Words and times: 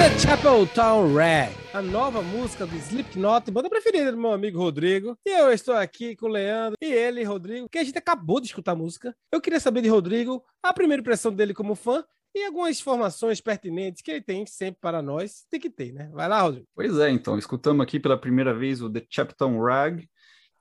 The 0.00 0.18
Chapel 0.18 0.66
Town 0.68 1.12
Rag, 1.12 1.52
a 1.74 1.82
nova 1.82 2.22
música 2.22 2.64
do 2.64 2.74
Slipknot, 2.74 3.50
banda 3.50 3.68
preferida 3.68 4.10
do 4.10 4.16
meu 4.16 4.32
amigo 4.32 4.58
Rodrigo. 4.58 5.14
E 5.26 5.28
eu 5.28 5.52
estou 5.52 5.74
aqui 5.74 6.16
com 6.16 6.24
o 6.24 6.30
Leandro 6.30 6.78
e 6.80 6.90
ele, 6.90 7.22
Rodrigo, 7.22 7.68
que 7.68 7.76
a 7.76 7.84
gente 7.84 7.98
acabou 7.98 8.40
de 8.40 8.46
escutar 8.46 8.72
a 8.72 8.74
música. 8.74 9.14
Eu 9.30 9.42
queria 9.42 9.60
saber 9.60 9.82
de 9.82 9.90
Rodrigo 9.90 10.42
a 10.62 10.72
primeira 10.72 11.02
impressão 11.02 11.30
dele 11.30 11.52
como 11.52 11.74
fã 11.74 12.02
e 12.34 12.46
algumas 12.46 12.80
informações 12.80 13.42
pertinentes 13.42 14.00
que 14.00 14.10
ele 14.10 14.22
tem 14.22 14.46
sempre 14.46 14.80
para 14.80 15.02
nós. 15.02 15.44
Tem 15.50 15.60
que 15.60 15.68
ter, 15.68 15.92
né? 15.92 16.08
Vai 16.14 16.30
lá, 16.30 16.40
Rodrigo. 16.40 16.66
Pois 16.74 16.98
é, 16.98 17.10
então, 17.10 17.36
escutamos 17.36 17.82
aqui 17.82 18.00
pela 18.00 18.18
primeira 18.18 18.54
vez 18.54 18.80
o 18.80 18.88
The 18.88 19.04
Chapton 19.06 19.60
Rag, 19.60 20.08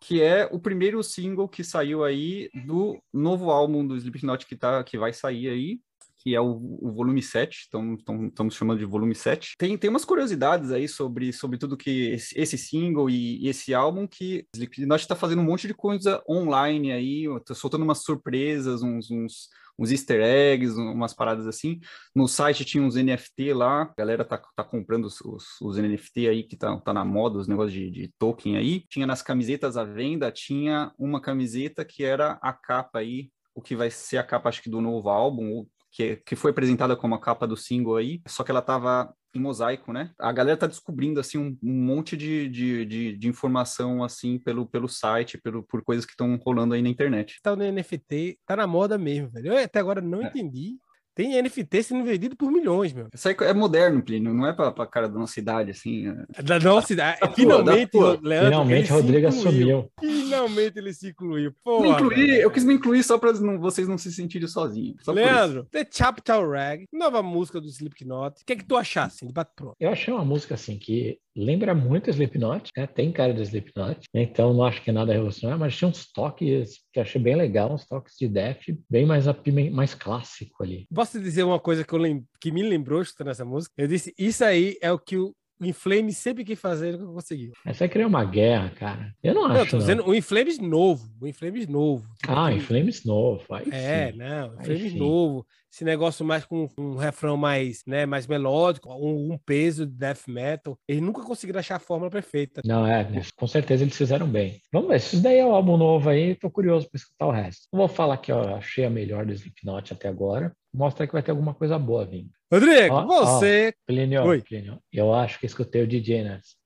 que 0.02 0.21
é 0.21 0.50
o 0.52 0.60
primeiro 0.60 1.02
single 1.02 1.48
que 1.48 1.64
saiu 1.64 2.04
aí 2.04 2.50
do 2.66 3.02
novo 3.14 3.52
álbum 3.52 3.88
do 3.88 3.96
Slipknot 3.96 4.46
que, 4.46 4.58
tá, 4.58 4.84
que 4.84 4.98
vai 4.98 5.14
sair 5.14 5.48
aí, 5.48 5.80
que 6.20 6.36
é 6.36 6.41
o, 6.41 6.77
o 6.81 6.91
volume 6.91 7.21
7, 7.21 7.67
então 7.67 7.95
estamos 8.27 8.55
chamando 8.55 8.79
de 8.79 8.86
volume 8.86 9.15
7. 9.15 9.55
Tem, 9.57 9.77
tem 9.77 9.89
umas 9.89 10.05
curiosidades 10.05 10.71
aí 10.71 10.87
sobre, 10.87 11.32
sobre 11.32 11.57
tudo 11.57 11.77
que 11.77 12.11
esse, 12.11 12.39
esse 12.39 12.57
single 12.57 13.10
e, 13.10 13.43
e, 13.46 13.47
esse 13.47 13.73
álbum, 13.73 14.05
que 14.05 14.46
Slipknot 14.54 15.01
está 15.01 15.15
fazendo 15.15 15.41
um 15.41 15.46
monte 15.46 15.68
de 15.68 15.74
coisa 15.74 16.21
online 16.29 16.91
aí, 16.91 17.25
soltando 17.54 17.83
umas 17.83 18.04
surpresas, 18.04 18.82
uns, 18.82 19.10
uns 19.10 19.50
uns 19.79 19.91
easter 19.91 20.21
eggs, 20.21 20.77
umas 20.77 21.13
paradas 21.13 21.47
assim. 21.47 21.79
No 22.13 22.27
site 22.27 22.65
tinha 22.65 22.83
uns 22.83 22.96
NFT 22.96 23.54
lá, 23.54 23.83
a 23.83 23.93
galera 23.97 24.25
tá, 24.25 24.38
tá 24.38 24.63
comprando 24.63 25.05
os, 25.05 25.21
os, 25.21 25.46
os 25.61 25.77
NFT 25.77 26.27
aí 26.27 26.43
que 26.43 26.57
tá, 26.57 26.77
tá 26.82 26.93
na 26.93 27.05
moda, 27.05 27.39
os 27.39 27.47
negócios 27.47 27.74
de, 27.74 27.89
de 27.89 28.13
token 28.19 28.57
aí. 28.57 28.82
Tinha 28.89 29.07
nas 29.07 29.21
camisetas 29.21 29.77
à 29.77 29.86
venda, 29.86 30.32
tinha 30.32 30.91
uma 30.99 31.21
camiseta 31.21 31.86
que 31.86 32.03
era 32.03 32.38
a 32.41 32.52
capa 32.52 32.99
aí, 32.99 33.31
o 33.55 33.61
que 33.61 33.75
vai 33.75 33.89
ser 33.89 34.17
a 34.17 34.23
capa, 34.23 34.49
acho 34.49 34.61
que 34.61 34.69
do 34.69 34.81
novo 34.81 35.09
álbum, 35.09 35.66
que, 35.92 36.17
que 36.17 36.36
foi 36.36 36.52
apresentada 36.52 36.95
como 36.95 37.16
a 37.16 37.22
capa 37.22 37.48
do 37.48 37.58
single 37.58 37.97
aí, 37.97 38.22
só 38.28 38.44
que 38.44 38.52
ela 38.52 38.61
tava 38.61 39.14
em 39.34 39.39
mosaico, 39.39 39.94
né? 39.94 40.11
A 40.20 40.31
galera 40.31 40.58
tá 40.58 40.67
descobrindo, 40.67 41.20
assim, 41.20 41.38
um, 41.38 41.58
um 41.61 41.73
monte 41.73 42.17
de, 42.17 42.50
de, 42.50 42.86
de, 42.86 43.17
de, 43.17 43.27
informação, 43.27 44.03
assim, 44.03 44.39
pelo, 44.39 44.66
pelo 44.66 44.88
site, 44.88 45.38
pelo, 45.38 45.63
por 45.63 45.83
coisas 45.83 46.05
que 46.05 46.11
estão 46.11 46.36
rolando 46.38 46.73
aí 46.73 46.81
na 46.81 46.89
internet. 46.89 47.39
Tá 47.44 47.55
no 47.55 47.63
NFT, 47.63 48.39
tá 48.45 48.55
na 48.55 48.66
moda 48.66 48.97
mesmo, 48.97 49.30
velho. 49.30 49.53
Eu 49.53 49.63
até 49.63 49.80
agora 49.80 50.02
não 50.02 50.22
é. 50.22 50.28
entendi 50.28 50.78
tem 51.15 51.41
NFT 51.41 51.83
sendo 51.83 52.03
vendido 52.03 52.35
por 52.35 52.52
milhões, 52.52 52.93
meu. 52.93 53.07
Isso 53.13 53.27
aí 53.27 53.35
é 53.41 53.53
moderno, 53.53 54.02
Plínio, 54.02 54.33
não 54.33 54.47
é 54.47 54.53
pra, 54.53 54.71
pra 54.71 54.85
cara 54.85 55.07
da 55.07 55.19
nossa 55.19 55.39
idade, 55.39 55.71
assim. 55.71 56.07
É... 56.35 56.41
Da 56.41 56.59
nossa 56.59 56.88
cidade. 56.88 57.19
É, 57.21 57.29
finalmente, 57.31 57.97
Leandro, 58.21 58.49
Finalmente, 58.49 58.91
Rodrigo 58.91 59.27
assumiu. 59.27 59.91
Finalmente 59.99 60.79
ele 60.79 60.93
se 60.93 61.09
incluiu. 61.09 61.53
Porra, 61.63 61.88
incluí, 61.88 62.39
eu 62.39 62.51
quis 62.51 62.63
me 62.63 62.73
incluir 62.73 63.03
só 63.03 63.17
pra 63.17 63.33
não, 63.33 63.59
vocês 63.59 63.88
não 63.88 63.97
se 63.97 64.11
sentirem 64.11 64.47
sozinhos. 64.47 65.05
Leandro, 65.07 65.66
The 65.71 65.88
Chapter 65.89 66.47
Rag, 66.49 66.85
nova 66.91 67.21
música 67.21 67.59
do 67.59 67.67
Slipknot. 67.67 68.41
O 68.41 68.45
que 68.45 68.53
é 68.53 68.55
que 68.55 68.66
tu 68.66 68.75
achasse? 68.75 69.25
De 69.25 69.33
pronto. 69.33 69.75
Eu 69.79 69.89
achei 69.89 70.13
uma 70.13 70.25
música, 70.25 70.55
assim, 70.55 70.77
que 70.77 71.19
lembra 71.35 71.73
muito 71.73 72.09
Slipknot, 72.09 72.69
né? 72.75 72.88
Tem 72.88 73.11
cara 73.11 73.33
de 73.33 73.41
Slipknot, 73.41 74.01
então 74.13 74.53
não 74.53 74.63
acho 74.63 74.81
que 74.81 74.89
é 74.89 74.94
nada 74.94 75.13
revolucionário, 75.13 75.59
mas 75.59 75.75
tinha 75.75 75.88
uns 75.88 76.11
toques 76.11 76.79
que 76.91 76.99
achei 76.99 77.21
bem 77.21 77.35
legal, 77.35 77.71
uns 77.71 77.85
toques 77.85 78.16
de 78.17 78.27
death 78.27 78.59
bem 78.89 79.05
mais, 79.05 79.25
mais 79.71 79.94
clássico 79.94 80.63
ali. 80.63 80.88
Posso 81.00 81.17
dizer 81.17 81.44
uma 81.44 81.61
coisa 81.61 81.86
que, 81.86 81.94
eu 81.94 81.97
lem... 81.97 82.25
que 82.42 82.52
me 82.52 82.61
lembrou 82.61 83.02
escutando 83.02 83.30
essa 83.30 83.45
música? 83.45 83.73
Eu 83.78 83.88
disse, 83.88 84.14
isso 84.19 84.44
aí 84.44 84.78
é 84.81 84.92
o 84.92 85.00
que 85.00 85.16
o 85.16 85.33
o 85.61 85.66
Inflames 85.66 86.17
sempre 86.17 86.45
quis 86.45 86.58
fazer 86.58 86.94
e 86.94 86.97
nunca 86.97 87.14
conseguiu. 87.14 87.52
Essa 87.66 87.83
é 87.83 87.89
criar 87.89 88.08
uma 88.08 88.23
guerra, 88.23 88.69
cara. 88.69 89.14
Eu 89.22 89.33
não, 89.33 89.47
não 89.47 89.56
acho. 89.56 89.59
Não, 89.59 89.67
tô 89.72 89.78
dizendo 89.78 90.08
o 90.08 90.16
Inflames 90.16 90.58
novo. 90.58 91.11
O 91.22 91.28
Inflames 91.28 91.67
novo. 91.67 92.08
Ah, 92.25 92.50
que... 92.50 92.58
Inflames 92.58 93.03
novo. 93.03 93.44
Aí 93.52 93.67
é, 93.69 94.11
sim. 94.11 94.17
não. 94.17 94.53
Inflames 94.53 94.94
novo. 94.94 95.45
Esse 95.72 95.83
negócio 95.83 96.25
mais 96.25 96.45
com 96.45 96.67
um 96.80 96.95
refrão 96.95 97.38
mais, 97.38 97.84
né, 97.86 98.06
mais 98.06 98.25
melódico, 98.25 98.91
um, 98.91 99.34
um, 99.34 99.38
peso 99.38 99.86
de 99.86 99.91
death 99.91 100.28
metal. 100.28 100.80
Eles 100.88 101.02
nunca 101.02 101.22
conseguiram 101.22 101.59
achar 101.59 101.75
a 101.75 101.80
fórmula 101.80 102.09
perfeita. 102.09 102.61
Não, 102.66 102.88
é, 102.88 103.06
com 103.36 103.45
certeza 103.45 103.84
eles 103.84 103.95
fizeram 103.95 104.28
bem. 104.28 104.59
Vamos 104.73 104.89
ver, 104.89 104.95
isso 104.95 105.22
daí 105.22 105.38
é 105.38 105.45
um 105.45 105.53
álbum 105.53 105.78
novo 105.78 106.09
aí, 106.09 106.34
tô 106.34 106.50
curioso 106.50 106.90
para 106.90 106.97
escutar 106.97 107.28
o 107.28 107.31
resto. 107.31 107.68
Não 107.72 107.79
vou 107.79 107.88
falar 107.88 108.18
que 108.18 108.31
eu 108.31 108.56
achei 108.56 108.84
a 108.84 108.90
melhor 108.90 109.28
do 109.28 109.34
Slipknot 109.34 109.94
até 109.94 110.07
agora. 110.07 110.52
Mostra 110.74 111.07
que 111.07 111.13
vai 111.13 111.24
ter 111.24 111.31
alguma 111.31 111.53
coisa 111.53 111.80
boa 111.80 112.06
vindo. 112.06 112.30
Rodrigo, 112.52 112.96
ó, 112.96 113.06
você. 113.06 113.74
Ó, 113.75 113.81
Plínio, 113.88 114.24
Oi. 114.24 114.41
Plínio, 114.41 114.80
eu 114.91 115.13
acho 115.13 115.40
que 115.40 115.46
escutei 115.46 115.84
o 115.84 115.88
DJ 115.88 116.24
Ness. 116.24 116.57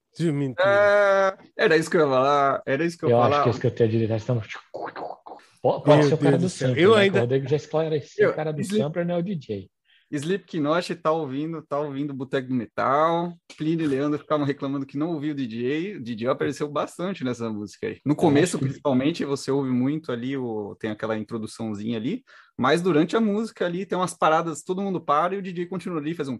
É, 0.59 1.37
era 1.57 1.77
isso 1.77 1.89
que 1.89 1.97
eu 1.97 2.01
ia 2.01 2.07
falar. 2.07 2.61
Era 2.65 2.85
isso 2.85 2.97
que 2.97 3.05
eu 3.05 3.09
ia 3.09 3.15
falar. 3.15 3.29
Eu 3.29 3.33
acho 3.33 3.43
que 3.43 3.49
escutei 3.49 3.87
o 3.87 3.89
DJ 3.89 4.07
Ness. 4.07 4.21
Estamos... 4.21 4.47
Pode 5.61 6.05
ser 6.05 6.13
o 6.13 6.17
cara 6.17 6.37
do 6.37 6.49
sampler. 6.49 6.83
Eu 6.83 6.95
né? 6.95 7.01
ainda... 7.01 7.19
O 7.19 7.21
Rodrigo 7.21 7.47
já 7.47 7.55
esclareceu. 7.55 8.29
O 8.31 8.33
cara 8.33 8.51
do 8.51 8.61
Sleep... 8.61 8.83
sampler 8.83 9.05
não 9.05 9.15
é 9.15 9.17
o 9.19 9.23
DJ. 9.23 9.69
Slipknot 10.11 10.93
tá 10.95 11.11
ouvindo, 11.11 11.61
tá 11.63 11.79
ouvindo 11.79 12.13
Boteco 12.13 12.47
de 12.47 12.53
Metal. 12.53 13.33
Plínio 13.57 13.85
e 13.85 13.87
Leandro 13.87 14.19
ficavam 14.19 14.45
reclamando 14.45 14.85
que 14.85 14.97
não 14.97 15.13
ouviu 15.13 15.33
o 15.33 15.35
DJ. 15.35 15.95
O 15.95 16.03
DJ 16.03 16.27
apareceu 16.27 16.69
bastante 16.69 17.23
nessa 17.23 17.49
música 17.49 17.87
aí. 17.87 17.99
No 18.05 18.15
começo, 18.15 18.59
que... 18.59 18.65
principalmente, 18.65 19.25
você 19.25 19.49
ouve 19.49 19.71
muito 19.71 20.11
ali, 20.11 20.37
o... 20.37 20.75
tem 20.79 20.91
aquela 20.91 21.17
introduçãozinha 21.17 21.97
ali. 21.97 22.23
Mas 22.57 22.81
durante 22.81 23.15
a 23.15 23.21
música 23.21 23.65
ali, 23.65 23.85
tem 23.85 23.97
umas 23.97 24.13
paradas, 24.13 24.63
todo 24.63 24.81
mundo 24.81 25.01
para 25.01 25.35
e 25.35 25.37
o 25.37 25.41
DJ 25.41 25.65
continua 25.65 25.99
ali, 25.99 26.13
faz 26.13 26.29
um... 26.29 26.37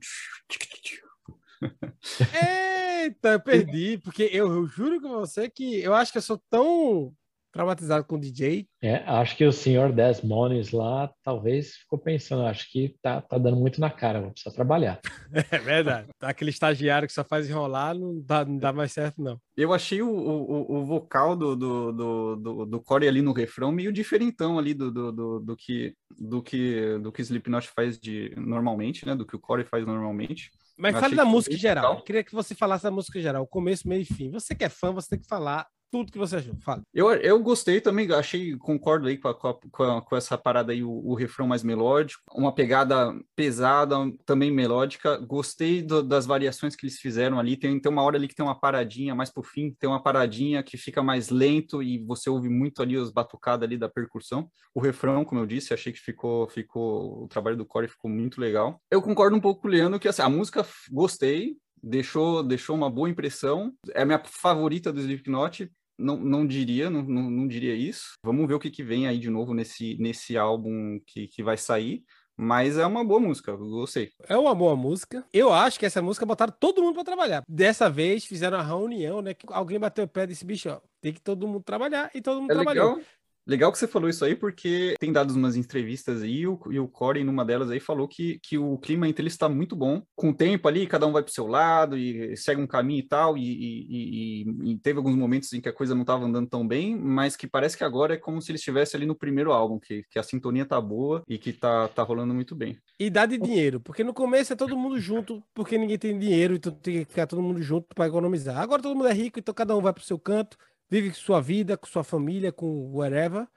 Eita, 3.04 3.30
eu 3.30 3.40
perdi, 3.42 3.98
porque 3.98 4.30
eu, 4.32 4.52
eu 4.54 4.68
juro 4.68 5.02
com 5.02 5.10
você 5.10 5.50
que 5.50 5.82
eu 5.82 5.94
acho 5.94 6.12
que 6.12 6.18
eu 6.18 6.22
sou 6.22 6.42
tão 6.50 7.14
traumatizado 7.54 8.04
com 8.04 8.16
o 8.16 8.20
DJ. 8.20 8.68
É, 8.82 8.96
acho 9.06 9.38
que 9.38 9.46
o 9.46 9.54
senhor 9.54 9.94
Desmones 9.94 10.72
lá 10.72 11.10
talvez 11.24 11.76
ficou 11.76 12.00
pensando, 12.00 12.46
acho 12.48 12.70
que 12.70 12.96
tá, 13.02 13.22
tá 13.22 13.38
dando 13.38 13.58
muito 13.58 13.80
na 13.80 13.92
cara, 13.92 14.20
vou 14.20 14.32
precisar 14.32 14.54
trabalhar. 14.54 15.00
É 15.54 15.60
verdade. 15.60 16.08
Tá 16.18 16.30
aquele 16.30 16.50
estagiário 16.50 17.08
que 17.08 17.14
só 17.14 17.24
faz 17.24 17.48
enrolar, 17.48 17.94
não 17.94 18.20
dá, 18.22 18.44
não 18.44 18.58
dá 18.58 18.74
mais 18.74 18.92
certo, 18.92 19.22
não. 19.22 19.40
Eu 19.56 19.72
achei 19.72 20.02
o, 20.02 20.10
o, 20.10 20.78
o 20.80 20.86
vocal 20.86 21.36
do, 21.36 21.56
do, 21.56 21.92
do, 21.92 22.36
do, 22.36 22.66
do 22.66 22.82
Corey 22.82 23.08
ali 23.08 23.22
no 23.22 23.34
refrão 23.34 23.72
meio 23.72 23.94
diferentão 23.94 24.58
ali 24.58 24.74
do, 24.74 24.92
do, 24.92 25.12
do, 25.12 25.40
do, 25.40 25.56
que 25.56 25.94
do 26.18 26.42
que 26.42 26.98
do 27.00 27.12
que 27.12 27.22
Slipknot 27.22 27.68
faz 27.68 28.00
de 28.00 28.34
normalmente, 28.36 29.06
né? 29.06 29.16
Do 29.16 29.26
que 29.26 29.36
o 29.36 29.40
Corey 29.40 29.66
faz 29.66 29.86
normalmente. 29.86 30.50
Mas 30.78 30.98
fale 30.98 31.16
da 31.16 31.26
música 31.26 31.54
em 31.54 31.60
geral. 31.60 31.96
Eu 31.96 32.02
queria 32.02 32.24
que 32.24 32.34
você 32.34 32.56
falasse 32.56 32.84
da 32.84 32.92
música 32.92 33.20
em 33.20 33.22
geral, 33.22 33.46
começo, 33.46 33.88
meio 33.88 34.02
e 34.02 34.06
fim. 34.06 34.32
Você 34.32 34.56
que 34.56 34.64
é 34.64 34.70
fã, 34.70 34.92
você 34.92 35.10
tem 35.10 35.20
que 35.20 35.28
falar 35.28 35.68
tudo 35.94 36.12
que 36.12 36.18
você 36.18 36.38
achou. 36.38 36.56
Fala. 36.60 36.82
Eu, 36.92 37.12
eu 37.12 37.40
gostei 37.40 37.80
também, 37.80 38.12
achei, 38.12 38.58
concordo 38.58 39.08
aí 39.08 39.16
com, 39.16 39.28
a, 39.28 39.36
com, 39.36 39.84
a, 39.84 40.02
com 40.02 40.16
essa 40.16 40.36
parada 40.36 40.72
aí, 40.72 40.84
o, 40.84 40.90
o, 40.90 41.14
refrão 41.14 41.48
mais 41.48 41.62
melódico, 41.62 42.24
uma 42.34 42.52
pegada 42.52 43.14
pesada, 43.36 43.96
também 44.26 44.50
melódica. 44.50 45.18
Gostei 45.18 45.84
do, 45.84 46.02
das 46.02 46.26
variações 46.26 46.76
que 46.76 46.84
eles 46.84 46.98
fizeram 46.98 47.38
ali. 47.40 47.56
Tem, 47.56 47.80
tem 47.80 47.92
uma 47.92 48.02
hora 48.02 48.18
ali 48.18 48.28
que 48.28 48.34
tem 48.34 48.44
uma 48.44 48.60
paradinha, 48.60 49.14
mais 49.14 49.30
pro 49.30 49.44
fim, 49.44 49.72
tem 49.80 49.88
uma 49.88 50.02
paradinha 50.02 50.64
que 50.64 50.78
fica 50.78 51.04
mais 51.04 51.30
lento 51.30 51.84
e 51.84 52.04
você 52.04 52.28
ouve 52.28 52.50
muito 52.50 52.82
ali 52.82 52.98
os 52.98 53.12
batucadas 53.12 53.68
ali 53.68 53.78
da 53.78 53.88
percussão. 53.88 54.50
O 54.74 54.80
refrão, 54.80 55.24
como 55.24 55.42
eu 55.42 55.46
disse, 55.46 55.76
achei 55.76 55.94
que 55.94 56.00
ficou, 56.00 56.50
ficou, 56.50 57.26
o 57.26 57.28
trabalho 57.28 57.56
do 57.56 57.68
Corey 57.68 57.88
ficou 57.88 58.10
muito 58.10 58.42
legal. 58.42 58.82
Eu 58.90 59.00
concordo 59.00 59.38
um 59.38 59.42
pouco 59.42 59.62
com 59.62 59.68
o 59.68 59.72
Leandro 59.72 60.00
que 60.00 60.08
assim, 60.08 60.24
a 60.24 60.30
música 60.30 60.66
gostei, 60.90 61.56
deixou, 61.84 62.42
deixou 62.42 62.76
uma 62.76 62.90
boa 62.90 63.12
impressão. 63.12 63.72
É 63.94 64.02
a 64.02 64.06
minha 64.06 64.24
favorita 64.26 64.92
do 64.92 65.00
Slipknot 65.00 65.70
não, 65.98 66.18
não 66.18 66.46
diria, 66.46 66.90
não, 66.90 67.02
não, 67.04 67.30
não, 67.30 67.48
diria 67.48 67.76
isso. 67.76 68.14
Vamos 68.24 68.48
ver 68.48 68.56
o 68.56 68.60
que, 68.60 68.72
que 68.72 68.84
vem 68.84 69.08
aí 69.08 69.20
de 69.20 69.30
novo 69.30 69.54
nesse, 69.54 69.98
nesse 70.00 70.38
álbum 70.38 71.00
que, 71.06 71.28
que 71.28 71.44
vai 71.44 71.58
sair. 71.58 72.04
Mas 72.36 72.78
é 72.78 72.86
uma 72.86 73.04
boa 73.04 73.20
música, 73.20 73.52
eu 73.52 73.58
gostei. 73.58 74.10
É 74.28 74.36
uma 74.36 74.56
boa 74.56 74.76
música. 74.76 75.24
Eu 75.32 75.54
acho 75.54 75.80
que 75.80 75.86
essa 75.86 76.02
música 76.02 76.26
botaram 76.26 76.54
todo 76.60 76.82
mundo 76.82 76.96
para 76.96 77.04
trabalhar. 77.04 77.44
Dessa 77.48 77.90
vez 77.90 78.26
fizeram 78.26 78.58
a 78.58 78.64
reunião, 78.64 79.22
né? 79.22 79.36
Que 79.36 79.46
alguém 79.50 79.80
bateu 79.80 80.06
o 80.06 80.08
pé 80.08 80.26
desse 80.26 80.44
bicho, 80.44 80.70
ó. 80.70 80.82
Tem 81.00 81.14
que 81.14 81.22
todo 81.22 81.48
mundo 81.48 81.64
trabalhar 81.64 82.10
e 82.16 82.22
todo 82.22 82.42
mundo 82.42 82.52
é 82.52 82.56
trabalhou. 82.56 82.96
Legal. 82.96 83.06
Legal 83.46 83.72
que 83.72 83.78
você 83.78 83.88
falou 83.88 84.10
isso 84.10 84.24
aí, 84.24 84.36
porque 84.36 84.96
tem 85.00 85.12
dado 85.12 85.34
umas 85.34 85.58
entrevistas 85.58 86.22
aí, 86.22 86.40
e 86.40 86.48
o, 86.48 86.60
e 86.72 86.80
o 86.80 86.88
Corey, 86.88 87.24
numa 87.24 87.44
delas 87.44 87.70
aí, 87.70 87.80
falou 87.80 88.08
que, 88.08 88.40
que 88.42 88.58
o 88.58 88.78
clima 88.78 89.08
entre 89.08 89.24
eles 89.24 89.34
está 89.34 89.50
muito 89.50 89.76
bom. 89.76 90.02
Com 90.16 90.30
o 90.30 90.34
tempo 90.34 90.66
ali, 90.68 90.88
cada 90.88 91.06
um 91.06 91.12
vai 91.12 91.22
para 91.22 91.30
o 91.30 91.34
seu 91.34 91.46
lado 91.46 91.98
e 91.98 92.38
segue 92.38 92.62
um 92.62 92.68
caminho 92.68 93.00
e 93.00 93.08
tal, 93.08 93.38
e, 93.38 93.42
e, 93.42 94.72
e, 94.72 94.78
teve 94.78 94.98
alguns 94.98 95.16
momentos 95.16 95.52
em 95.52 95.60
que 95.60 95.68
a 95.68 95.74
coisa 95.74 95.94
não 95.94 96.04
estava 96.04 96.26
andando 96.26 96.48
tão 96.48 96.66
bem, 96.66 96.96
mas 96.96 97.36
que 97.36 97.46
parece 97.46 97.78
que 97.78 97.84
agora 97.84 98.14
é 98.14 98.18
como 98.18 98.42
se 98.42 98.52
eles 98.52 98.62
estivessem 98.62 98.98
ali 98.98 99.06
no 99.06 99.16
primeiro 99.16 99.52
álbum, 99.52 99.78
que, 99.78 100.04
que 100.10 100.18
a 100.18 100.24
sintonia 100.24 100.66
tá 100.66 100.80
boa 100.80 101.22
e 101.28 101.38
que 101.38 101.52
tá, 101.52 101.90
tá 101.90 102.02
rolando 102.02 102.34
muito 102.34 102.56
bem. 102.56 102.78
E 102.98 103.10
dá 103.10 103.26
de 103.26 103.38
dinheiro, 103.38 103.82
porque 103.82 104.04
no 104.06 104.14
começo 104.14 104.54
é 104.54 104.56
todo 104.56 104.78
mundo 104.78 104.98
junto, 105.00 105.44
porque 105.54 105.78
ninguém 105.78 105.98
tem 105.98 106.18
dinheiro, 106.18 106.56
então 106.56 106.72
tem 106.72 107.00
que 107.00 107.06
ficar 107.06 107.28
todo 107.28 107.42
mundo 107.42 107.62
junto 107.62 107.88
para 107.94 108.08
economizar. 108.08 108.58
Agora 108.58 108.82
todo 108.82 108.96
mundo 108.96 109.10
é 109.10 109.14
rico, 109.14 109.40
então 109.40 109.54
cada 109.54 109.76
um 109.76 109.82
vai 109.82 109.92
para 109.92 110.02
o 110.02 110.06
seu 110.06 110.18
canto 110.18 110.58
vive 111.02 111.12
sua 111.16 111.42
vida, 111.42 111.76
com 111.76 111.88
sua 111.88 112.04
família, 112.04 112.52
com 112.52 112.92
whatever, 112.94 113.48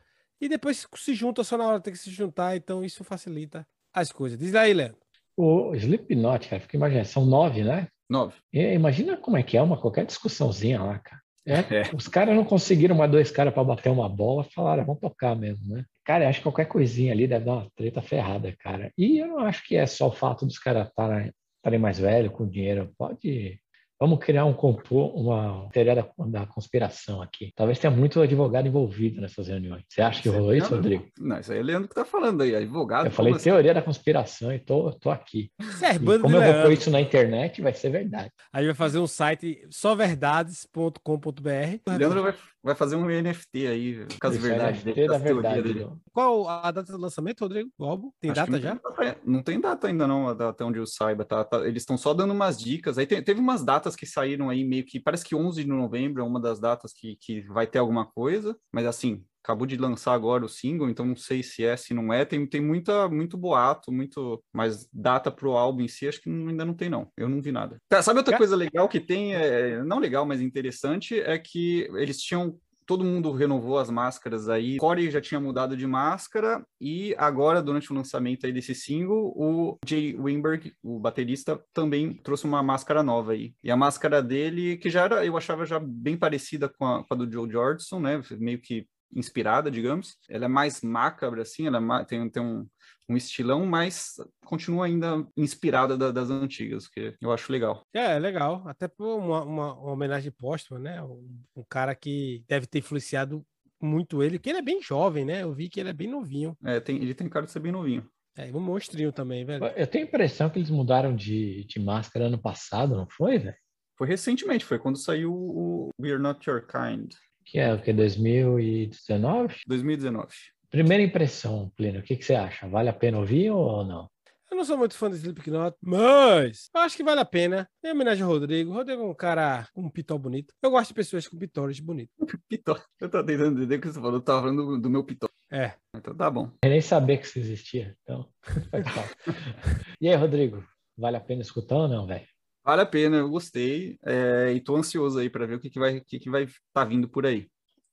e 0.40 0.48
depois 0.48 0.86
se 0.96 1.14
junta 1.14 1.44
só 1.44 1.58
na 1.58 1.66
hora 1.66 1.80
tem 1.80 1.92
que 1.92 1.98
se 1.98 2.10
juntar, 2.10 2.56
então 2.56 2.82
isso 2.82 3.04
facilita 3.04 3.66
as 3.92 4.10
coisas. 4.10 4.38
Diz 4.38 4.54
aí, 4.54 4.72
Leandro. 4.72 4.96
O 5.36 5.74
Slipknot, 5.74 6.48
cara, 6.48 6.62
fica 6.62 6.76
imaginando, 6.76 7.06
são 7.08 7.26
nove, 7.26 7.62
né? 7.62 7.88
Nove. 8.08 8.34
E, 8.50 8.72
imagina 8.72 9.18
como 9.18 9.36
é 9.36 9.42
que 9.42 9.56
é 9.56 9.60
uma 9.60 9.78
qualquer 9.78 10.06
discussãozinha 10.06 10.82
lá, 10.82 10.98
cara. 10.98 11.20
É, 11.44 11.58
é. 11.76 11.94
Os 11.94 12.08
caras 12.08 12.34
não 12.34 12.44
conseguiram 12.44 12.96
mais 12.96 13.10
dois 13.10 13.30
caras 13.30 13.52
para 13.52 13.64
bater 13.64 13.90
uma 13.90 14.08
bola, 14.08 14.42
falaram, 14.44 14.86
vamos 14.86 15.00
tocar 15.00 15.36
mesmo, 15.36 15.74
né? 15.74 15.84
Cara, 16.04 16.28
acho 16.28 16.38
que 16.38 16.44
qualquer 16.44 16.66
coisinha 16.66 17.12
ali 17.12 17.26
deve 17.26 17.44
dar 17.44 17.52
uma 17.52 17.70
treta 17.76 18.00
ferrada, 18.00 18.50
cara. 18.58 18.90
E 18.96 19.18
eu 19.18 19.26
não 19.26 19.40
acho 19.40 19.62
que 19.66 19.76
é 19.76 19.86
só 19.86 20.08
o 20.08 20.12
fato 20.12 20.46
dos 20.46 20.58
caras 20.58 20.88
estarem 20.88 21.32
estarem 21.58 21.80
mais 21.80 21.98
velhos, 21.98 22.32
com 22.32 22.48
dinheiro, 22.48 22.94
pode 22.96 23.60
Vamos 23.98 24.18
criar 24.18 24.44
um 24.44 24.52
complô, 24.52 25.06
uma 25.08 25.68
teoria 25.72 25.94
da, 25.94 26.06
da, 26.26 26.46
conspiração 26.46 27.22
aqui. 27.22 27.50
Talvez 27.56 27.78
tenha 27.78 27.90
muito 27.90 28.20
advogado 28.20 28.68
envolvido 28.68 29.20
nessas 29.20 29.48
reuniões. 29.48 29.84
Você 29.88 30.02
acha 30.02 30.22
que 30.22 30.28
rolou 30.28 30.54
isso, 30.54 30.74
Rodrigo? 30.74 31.06
Não, 31.18 31.40
isso 31.40 31.50
aí 31.50 31.58
é 31.58 31.62
Leandro 31.62 31.88
que 31.88 31.94
tá 31.94 32.04
falando 32.04 32.42
aí, 32.42 32.54
advogado. 32.54 33.06
Eu 33.06 33.10
falei 33.10 33.32
assim? 33.32 33.44
teoria 33.44 33.72
da 33.72 33.80
conspiração 33.80 34.52
e 34.52 34.58
tô, 34.58 34.92
tô 34.92 35.10
aqui. 35.10 35.50
É 35.82 35.94
e 35.94 35.98
como 35.98 36.36
eu 36.36 36.52
vou 36.52 36.62
pôr 36.62 36.72
isso 36.72 36.90
na 36.90 37.00
internet, 37.00 37.62
vai 37.62 37.72
ser 37.72 37.90
verdade. 37.90 38.30
Aí 38.52 38.66
vai 38.66 38.74
fazer 38.74 38.98
um 38.98 39.06
site 39.06 39.66
sóverdades.com.br. 39.70 41.98
Leandro 41.98 42.22
vai, 42.22 42.34
vai 42.66 42.74
fazer 42.74 42.96
um 42.96 43.06
NFT 43.06 43.66
aí, 43.66 44.06
caso 44.20 44.38
verdade. 44.38 44.84
NFT 44.84 45.06
da 45.06 45.18
verdade. 45.18 45.62
Dele. 45.62 45.88
Qual 46.12 46.48
a 46.48 46.70
data 46.70 46.92
do 46.92 46.98
lançamento, 46.98 47.40
Rodrigo? 47.40 47.70
O 47.78 47.84
álbum? 47.86 48.10
Tem 48.20 48.30
Acho 48.30 48.40
data 48.40 48.60
já? 48.60 48.78
Não 49.24 49.42
tem 49.42 49.58
data 49.58 49.86
ainda 49.86 50.06
não, 50.06 50.28
até 50.28 50.64
onde 50.64 50.78
eu 50.78 50.86
saiba. 50.86 51.24
Tá, 51.24 51.44
tá 51.44 51.66
eles 51.66 51.82
estão 51.82 51.96
só 51.96 52.12
dando 52.12 52.32
umas 52.32 52.58
dicas. 52.58 52.98
Aí 52.98 53.06
tem, 53.06 53.22
teve 53.22 53.40
umas 53.40 53.64
datas 53.64 53.86
datas 53.86 53.94
que 53.94 54.06
saíram 54.06 54.50
aí 54.50 54.64
meio 54.64 54.84
que. 54.84 54.98
Parece 54.98 55.24
que 55.24 55.34
11 55.34 55.62
de 55.62 55.68
novembro 55.68 56.22
é 56.22 56.26
uma 56.26 56.40
das 56.40 56.58
datas 56.58 56.92
que, 56.92 57.16
que 57.16 57.42
vai 57.42 57.66
ter 57.66 57.78
alguma 57.78 58.04
coisa, 58.04 58.56
mas 58.72 58.86
assim, 58.86 59.24
acabou 59.46 59.66
de 59.66 59.76
lançar 59.76 60.12
agora 60.12 60.44
o 60.44 60.48
single, 60.48 60.90
então 60.90 61.06
não 61.06 61.14
sei 61.14 61.42
se 61.42 61.64
é, 61.64 61.76
se 61.76 61.94
não 61.94 62.12
é. 62.12 62.24
Tem, 62.24 62.44
tem 62.44 62.60
muita, 62.60 63.08
muito 63.08 63.38
boato, 63.38 63.92
muito. 63.92 64.42
Mas 64.52 64.88
data 64.92 65.30
pro 65.30 65.52
álbum 65.52 65.82
em 65.82 65.88
si, 65.88 66.08
acho 66.08 66.20
que 66.20 66.28
ainda 66.28 66.64
não 66.64 66.74
tem, 66.74 66.90
não. 66.90 67.08
Eu 67.16 67.28
não 67.28 67.40
vi 67.40 67.52
nada. 67.52 67.80
Tá, 67.88 68.02
sabe 68.02 68.18
outra 68.18 68.36
coisa 68.36 68.56
legal 68.56 68.88
que 68.88 68.98
tem? 68.98 69.34
É, 69.34 69.82
não 69.84 70.00
legal, 70.00 70.26
mas 70.26 70.40
interessante, 70.40 71.20
é 71.20 71.38
que 71.38 71.88
eles 71.94 72.20
tinham 72.20 72.58
todo 72.86 73.04
mundo 73.04 73.32
renovou 73.32 73.78
as 73.78 73.90
máscaras 73.90 74.48
aí. 74.48 74.76
Corey 74.76 75.10
já 75.10 75.20
tinha 75.20 75.40
mudado 75.40 75.76
de 75.76 75.86
máscara 75.86 76.64
e 76.80 77.14
agora, 77.18 77.60
durante 77.60 77.90
o 77.90 77.94
lançamento 77.94 78.46
aí 78.46 78.52
desse 78.52 78.74
single, 78.74 79.32
o 79.36 79.76
Jay 79.84 80.16
Wimberg, 80.16 80.72
o 80.82 80.98
baterista, 80.98 81.60
também 81.74 82.14
trouxe 82.14 82.44
uma 82.44 82.62
máscara 82.62 83.02
nova 83.02 83.32
aí. 83.32 83.52
E 83.62 83.70
a 83.70 83.76
máscara 83.76 84.22
dele, 84.22 84.76
que 84.76 84.88
já 84.88 85.02
era, 85.02 85.26
eu 85.26 85.36
achava 85.36 85.66
já 85.66 85.80
bem 85.80 86.16
parecida 86.16 86.68
com 86.68 86.86
a, 86.86 87.04
com 87.04 87.12
a 87.12 87.16
do 87.16 87.30
Joe 87.30 87.50
Jordison, 87.50 87.98
né? 87.98 88.22
Meio 88.38 88.60
que 88.60 88.86
inspirada, 89.14 89.70
digamos. 89.70 90.16
Ela 90.28 90.46
é 90.46 90.48
mais 90.48 90.82
macabra, 90.82 91.42
assim, 91.42 91.66
ela 91.66 91.78
é 92.00 92.04
tem, 92.04 92.28
tem 92.28 92.42
um, 92.42 92.66
um 93.08 93.16
estilão, 93.16 93.64
mas 93.66 94.14
continua 94.44 94.86
ainda 94.86 95.26
inspirada 95.36 95.96
da, 95.96 96.10
das 96.10 96.30
antigas, 96.30 96.88
que 96.88 97.14
eu 97.20 97.32
acho 97.32 97.52
legal. 97.52 97.86
É, 97.94 98.16
é 98.16 98.18
legal. 98.18 98.62
Até 98.66 98.88
por 98.88 99.18
uma, 99.18 99.42
uma, 99.42 99.74
uma 99.74 99.92
homenagem 99.92 100.32
póstuma, 100.32 100.78
né? 100.78 101.02
Um, 101.02 101.40
um, 101.56 101.64
cara 101.68 101.94
que 101.94 102.44
deve 102.48 102.66
ter 102.66 102.80
influenciado 102.80 103.44
muito 103.80 104.22
ele, 104.22 104.38
porque 104.38 104.50
ele 104.50 104.58
é 104.58 104.62
bem 104.62 104.82
jovem, 104.82 105.24
né? 105.24 105.42
Eu 105.42 105.52
vi 105.52 105.68
que 105.68 105.78
ele 105.78 105.90
é 105.90 105.92
bem 105.92 106.08
novinho. 106.08 106.56
É, 106.64 106.80
tem, 106.80 106.96
ele 106.96 107.14
tem 107.14 107.28
cara 107.28 107.46
de 107.46 107.52
ser 107.52 107.60
bem 107.60 107.72
novinho. 107.72 108.08
É, 108.36 108.50
um 108.52 108.60
monstrinho 108.60 109.12
também, 109.12 109.44
velho. 109.44 109.64
Eu 109.76 109.86
tenho 109.86 110.04
a 110.04 110.08
impressão 110.08 110.50
que 110.50 110.58
eles 110.58 110.70
mudaram 110.70 111.14
de, 111.14 111.64
de 111.64 111.80
máscara 111.80 112.26
ano 112.26 112.38
passado, 112.38 112.96
não 112.96 113.08
foi, 113.08 113.38
velho? 113.38 113.56
Foi 113.96 114.06
recentemente, 114.06 114.64
foi 114.64 114.78
quando 114.78 114.98
saiu 114.98 115.32
o 115.32 115.88
We're 115.98 116.18
Not 116.18 116.48
Your 116.48 116.66
Kind. 116.66 117.14
Que 117.46 117.60
é 117.60 117.72
o 117.72 117.80
que? 117.80 117.92
2019? 117.92 119.60
2019. 119.68 120.34
Primeira 120.68 121.02
impressão, 121.02 121.70
Plínio, 121.76 122.00
o 122.00 122.02
que, 122.02 122.16
que 122.16 122.24
você 122.24 122.34
acha? 122.34 122.68
Vale 122.68 122.88
a 122.88 122.92
pena 122.92 123.18
ouvir 123.18 123.50
ou 123.50 123.84
não? 123.84 124.10
Eu 124.50 124.56
não 124.56 124.64
sou 124.64 124.76
muito 124.76 124.96
fã 124.96 125.08
de 125.08 125.16
Slipknot, 125.16 125.76
mas 125.80 126.68
eu 126.74 126.80
acho 126.80 126.96
que 126.96 127.04
vale 127.04 127.20
a 127.20 127.24
pena. 127.24 127.68
Em 127.84 127.92
homenagem 127.92 128.24
ao 128.24 128.30
Rodrigo. 128.30 128.72
Rodrigo 128.72 129.02
é 129.02 129.04
um 129.04 129.14
cara 129.14 129.68
com 129.72 129.82
um 129.82 129.90
pitó 129.90 130.18
bonito. 130.18 130.54
Eu 130.60 130.70
gosto 130.70 130.88
de 130.88 130.94
pessoas 130.94 131.28
com 131.28 131.38
pitores 131.38 131.78
bonitos. 131.78 132.14
pitó. 132.48 132.80
Eu 133.00 133.08
tô 133.08 133.22
tentando 133.24 133.58
entender 133.58 133.76
o 133.76 133.80
que 133.80 133.88
você 133.88 134.00
falou. 134.00 134.14
Eu 134.14 134.20
tava 134.20 134.42
falando 134.42 134.66
do, 134.66 134.80
do 134.80 134.90
meu 134.90 135.04
pitó. 135.04 135.28
É. 135.50 135.72
Então 135.94 136.14
tá 136.14 136.28
bom. 136.28 136.50
Eu 136.64 136.70
nem 136.70 136.80
sabia 136.80 137.16
que 137.16 137.26
isso 137.26 137.38
existia. 137.38 137.96
Então, 138.02 138.28
E 140.00 140.08
aí, 140.08 140.16
Rodrigo? 140.16 140.64
Vale 140.96 141.16
a 141.16 141.20
pena 141.20 141.42
escutar 141.42 141.76
ou 141.76 141.88
não, 141.88 142.06
velho? 142.06 142.26
Vale 142.66 142.82
a 142.82 142.86
pena, 142.86 143.18
eu 143.18 143.30
gostei. 143.30 143.96
É, 144.04 144.52
e 144.52 144.60
tô 144.60 144.74
ansioso 144.74 145.20
aí 145.20 145.30
para 145.30 145.46
ver 145.46 145.54
o 145.54 145.60
que, 145.60 145.70
que 145.70 145.78
vai 145.78 146.00
que, 146.00 146.18
que 146.18 146.28
vai 146.28 146.48
tá 146.72 146.84
vindo 146.84 147.08
por 147.08 147.24
aí. 147.24 147.46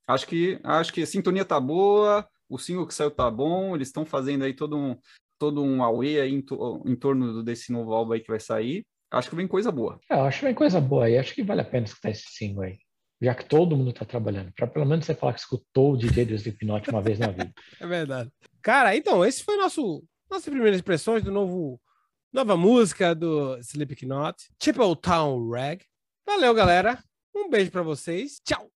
Acho 0.08 0.26
que 0.26 0.60
acho 0.64 0.92
que 0.92 1.04
a 1.04 1.06
sintonia 1.06 1.46
tá 1.46 1.60
boa, 1.60 2.28
o 2.50 2.58
single 2.58 2.88
que 2.88 2.94
saiu 2.94 3.12
tá 3.12 3.30
bom, 3.30 3.76
eles 3.76 3.90
estão 3.90 4.04
fazendo 4.04 4.44
aí 4.44 4.54
todo 4.56 4.76
um 4.76 4.98
todo 5.38 5.64
um 5.64 5.84
away 5.84 6.20
aí 6.20 6.34
em, 6.34 6.42
to, 6.42 6.82
em 6.88 6.96
torno 6.96 7.44
desse 7.44 7.72
novo 7.72 7.94
álbum 7.94 8.14
aí 8.14 8.20
que 8.20 8.32
vai 8.32 8.40
sair. 8.40 8.84
Acho 9.12 9.30
que 9.30 9.36
vem 9.36 9.48
coisa 9.48 9.72
boa. 9.72 10.00
É, 10.10 10.16
eu 10.16 10.24
acho 10.24 10.40
que 10.40 10.46
vem 10.46 10.56
coisa 10.56 10.82
boa 10.82 11.06
aí. 11.06 11.20
Acho 11.20 11.36
que 11.36 11.44
vale 11.44 11.62
a 11.62 11.66
pena 11.66 11.86
escutar 11.86 12.10
esse 12.10 12.26
single 12.32 12.64
aí. 12.64 12.80
Já 13.22 13.36
que 13.36 13.46
todo 13.46 13.78
mundo 13.78 13.94
tá 13.94 14.06
trabalhando. 14.06 14.52
Para 14.56 14.66
pelo 14.66 14.88
menos 14.88 15.06
você 15.06 15.14
falar 15.14 15.34
que 15.34 15.40
escutou 15.40 15.94
o 15.94 15.98
DJ 15.98 16.26
do 16.26 16.34
Slipknot 16.34 16.90
uma 16.90 17.02
vez 17.02 17.20
na 17.20 17.28
vida. 17.28 17.54
É 17.80 17.86
verdade. 17.86 18.32
Cara, 18.60 18.96
então, 18.96 19.24
esse 19.24 19.44
foi 19.44 19.56
nosso 19.56 20.04
nossas 20.32 20.50
primeiras 20.50 20.80
impressões 20.80 21.24
do 21.24 21.32
novo 21.32 21.80
nova 22.34 22.58
música 22.58 23.14
do 23.14 23.56
Slipknot, 23.60 24.50
Triple 24.58 24.96
Town 24.96 25.52
Rag. 25.52 25.86
Valeu, 26.26 26.54
galera. 26.56 26.98
Um 27.34 27.48
beijo 27.48 27.70
para 27.70 27.84
vocês. 27.84 28.42
Tchau. 28.44 28.72